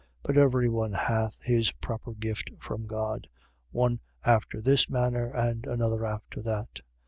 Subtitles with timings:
[0.23, 3.27] But every one hath his proper gift from God:
[3.69, 6.79] one after this manner, and another after that.